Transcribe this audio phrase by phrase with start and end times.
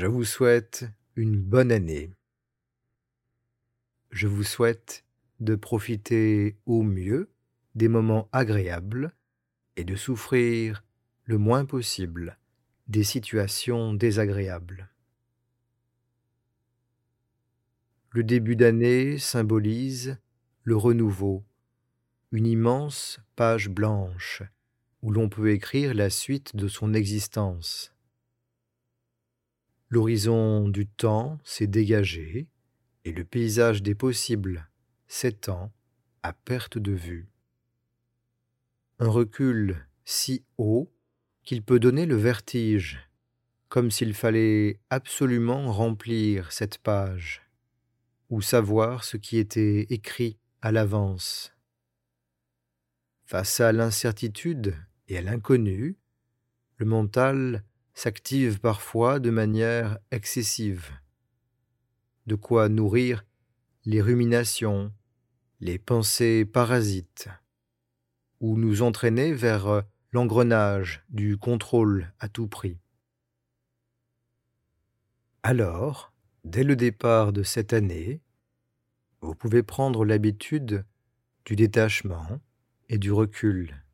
[0.00, 2.10] Je vous souhaite une bonne année.
[4.10, 5.04] Je vous souhaite
[5.40, 7.28] de profiter au mieux
[7.74, 9.12] des moments agréables
[9.76, 10.84] et de souffrir
[11.24, 12.38] le moins possible
[12.88, 14.88] des situations désagréables.
[18.08, 20.16] Le début d'année symbolise
[20.62, 21.44] le renouveau,
[22.32, 24.42] une immense page blanche
[25.02, 27.92] où l'on peut écrire la suite de son existence.
[29.92, 32.48] L'horizon du temps s'est dégagé
[33.04, 34.68] et le paysage des possibles
[35.08, 35.72] s'étend
[36.22, 37.28] à perte de vue.
[39.00, 40.92] Un recul si haut
[41.42, 43.00] qu'il peut donner le vertige,
[43.68, 47.42] comme s'il fallait absolument remplir cette page,
[48.28, 51.52] ou savoir ce qui était écrit à l'avance.
[53.24, 54.76] Face à l'incertitude
[55.08, 55.96] et à l'inconnu,
[56.76, 57.64] le mental
[58.00, 60.90] s'active parfois de manière excessive.
[62.24, 63.26] De quoi nourrir
[63.84, 64.90] les ruminations,
[65.60, 67.28] les pensées parasites,
[68.40, 72.78] ou nous entraîner vers l'engrenage du contrôle à tout prix.
[75.42, 76.14] Alors,
[76.44, 78.22] dès le départ de cette année,
[79.20, 80.86] vous pouvez prendre l'habitude
[81.44, 82.40] du détachement
[82.88, 83.84] et du recul,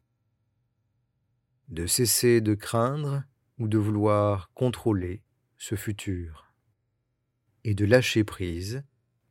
[1.67, 3.25] de cesser de craindre
[3.59, 5.23] ou de vouloir contrôler
[5.57, 6.53] ce futur,
[7.65, 8.85] et de lâcher prise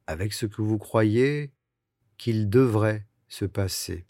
[0.07, 1.53] avec ce que vous croyez
[2.17, 4.05] qu'il devrait se passer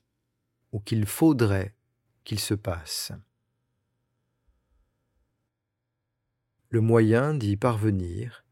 [0.72, 1.76] ou qu'il faudrait
[2.24, 3.12] qu'il se passe.
[6.70, 8.46] Le moyen d'y parvenir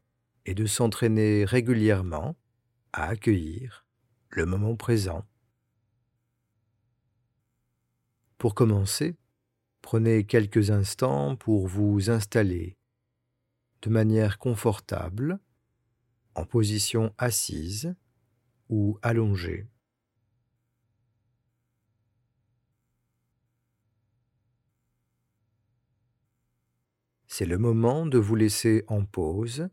[0.46, 2.36] est de s'entraîner régulièrement
[2.92, 3.86] à accueillir
[4.30, 5.26] le moment présent.
[8.38, 9.16] Pour commencer,
[9.84, 12.78] prenez quelques instants pour vous installer
[13.82, 15.38] de manière confortable
[16.34, 17.94] en position assise
[18.70, 19.68] ou allongée.
[27.26, 29.68] C'est le moment de vous laisser en pause,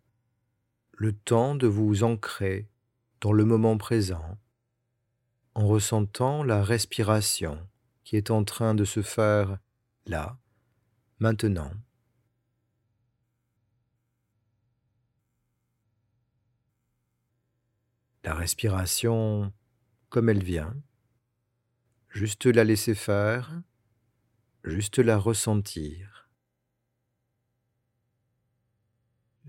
[0.92, 2.68] le temps de vous ancrer
[3.22, 4.38] dans le moment présent,
[5.56, 7.66] en ressentant la respiration
[8.04, 9.58] qui est en train de se faire
[10.06, 10.38] là,
[11.20, 11.72] maintenant.
[18.24, 19.52] La respiration
[20.10, 20.76] comme elle vient,
[22.10, 23.62] juste la laisser faire,
[24.64, 26.22] juste la ressentir.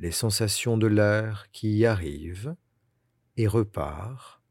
[0.03, 2.57] les sensations de l'air qui y arrivent
[3.37, 4.43] et repart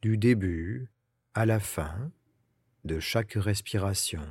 [0.00, 0.90] du début
[1.34, 2.10] à la fin
[2.84, 4.26] de chaque respiration.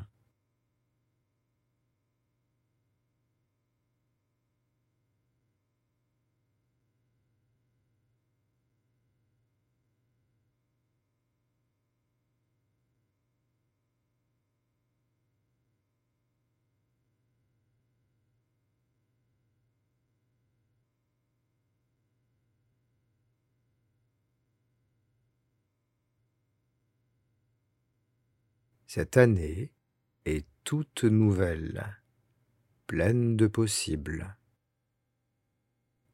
[28.93, 29.71] Cette année
[30.25, 31.97] est toute nouvelle,
[32.87, 34.35] pleine de possibles.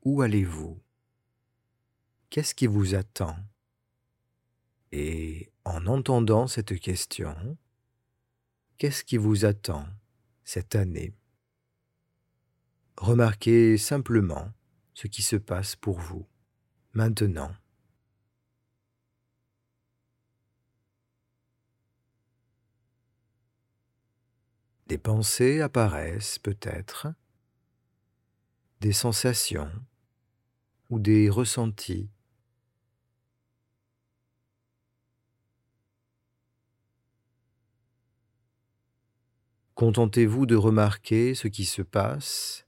[0.04, 0.80] Où allez-vous?
[2.30, 3.36] Qu'est-ce qui vous attend?
[4.92, 7.58] Et en entendant cette question,
[8.78, 9.88] qu'est-ce qui vous attend
[10.44, 11.16] cette année?
[12.96, 14.54] Remarquez simplement
[14.94, 16.28] ce qui se passe pour vous
[16.94, 17.52] maintenant.
[24.88, 27.08] Des pensées apparaissent peut-être,
[28.80, 29.70] des sensations
[30.90, 32.10] ou des ressentis.
[39.76, 42.66] Contentez-vous de remarquer ce qui se passe,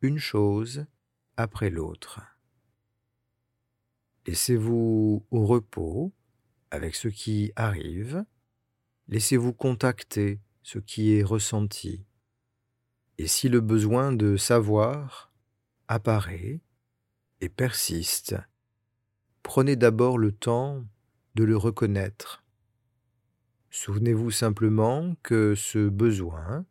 [0.00, 0.86] une chose
[1.36, 2.20] après l'autre.
[4.26, 6.10] Laissez-vous au repos
[6.70, 8.24] avec ce qui arrive,
[9.08, 12.04] laissez-vous contacter ce qui est ressenti.
[13.18, 15.32] Et si le besoin de savoir
[15.88, 16.60] apparaît
[17.40, 18.36] et persiste,
[19.42, 20.84] prenez d'abord le temps
[21.34, 22.42] de le reconnaître.
[23.70, 26.66] Souvenez-vous simplement que ce besoin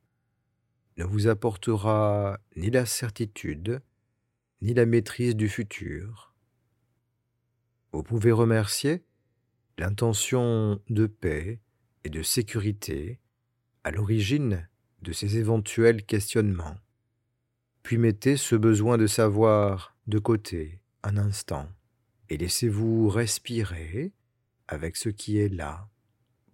[0.97, 3.81] ne vous apportera ni la certitude,
[4.61, 6.33] ni la maîtrise du futur.
[7.91, 9.03] Vous pouvez remercier
[9.77, 11.59] l'intention de paix
[12.03, 13.20] et de sécurité
[13.83, 14.67] à l'origine
[15.01, 16.77] de ces éventuels questionnements.
[17.83, 21.67] puis mettez ce besoin de savoir de côté un instant
[22.29, 24.13] et laissez-vous respirer
[24.67, 25.89] avec ce qui est là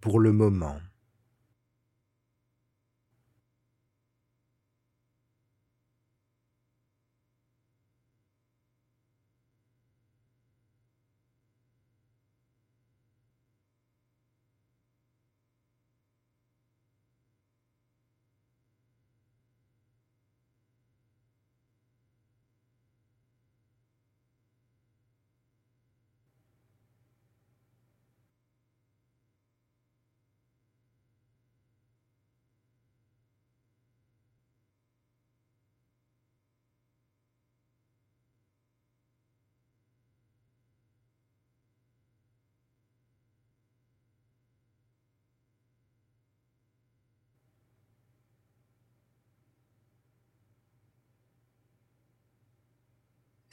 [0.00, 0.80] pour le moment.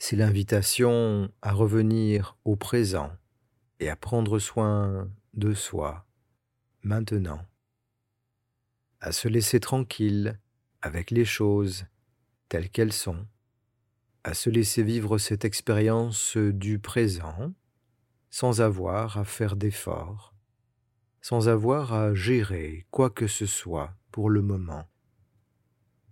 [0.08, 3.10] C'est l'invitation à revenir au présent
[3.80, 6.06] et à prendre soin de soi
[6.84, 7.44] maintenant,
[9.00, 10.38] à se laisser tranquille
[10.80, 11.86] avec les choses
[12.48, 13.26] telles qu'elles sont,
[14.22, 17.52] à se laisser vivre cette expérience du présent
[18.30, 20.36] sans avoir à faire d'efforts,
[21.20, 24.88] sans avoir à gérer quoi que ce soit pour le moment.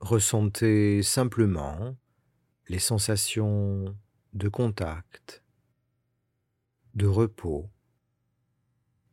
[0.00, 1.96] Ressentez simplement
[2.69, 3.96] les sensations
[4.32, 5.43] de contact,
[6.94, 7.69] de repos.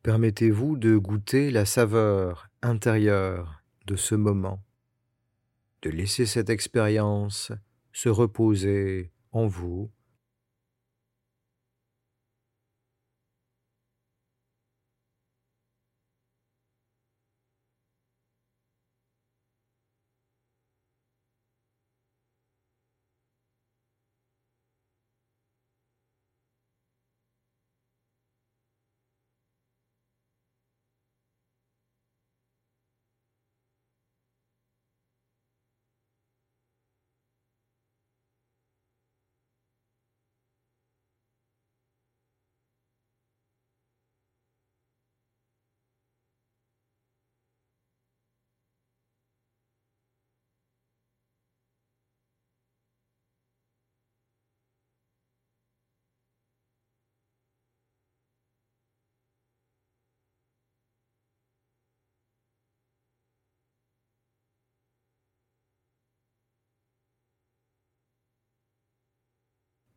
[0.02, 4.62] Permettez-vous de goûter la saveur intérieure de ce moment,
[5.82, 7.52] de laisser cette expérience
[7.92, 9.90] se reposer en vous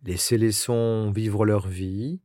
[0.06, 2.19] Laissez les sons vivre leur vie.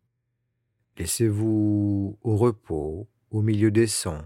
[0.98, 4.22] Laissez-vous au repos au milieu des sons.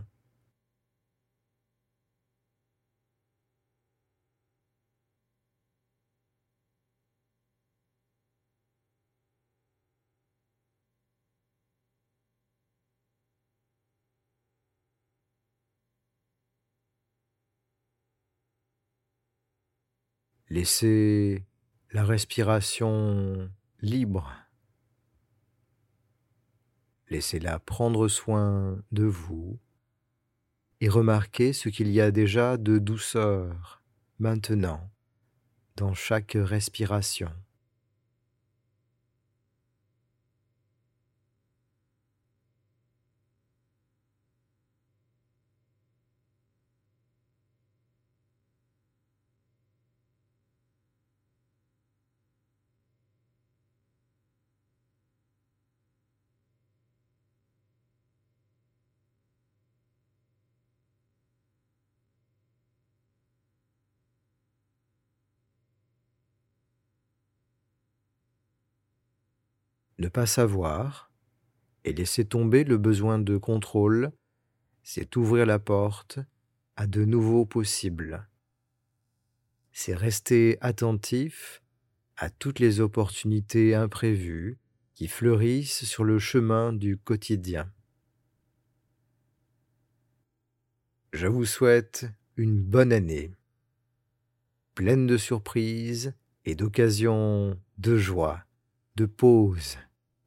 [20.50, 21.44] Laissez
[21.94, 23.48] la respiration
[23.80, 24.34] libre.
[27.08, 29.60] Laissez-la prendre soin de vous
[30.80, 33.80] et remarquez ce qu'il y a déjà de douceur
[34.18, 34.90] maintenant
[35.76, 37.30] dans chaque respiration.
[69.98, 71.10] Ne pas savoir
[71.84, 74.12] et laisser tomber le besoin de contrôle,
[74.82, 76.18] c'est ouvrir la porte
[76.76, 78.28] à de nouveaux possibles.
[79.72, 81.62] C'est rester attentif
[82.16, 84.58] à toutes les opportunités imprévues
[84.94, 87.70] qui fleurissent sur le chemin du quotidien.
[91.12, 93.32] Je vous souhaite une bonne année,
[94.74, 98.44] pleine de surprises et d'occasions de joie
[98.96, 99.76] de pause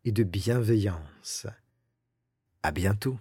[0.03, 1.47] et de bienveillance.
[2.63, 3.17] À bientôt.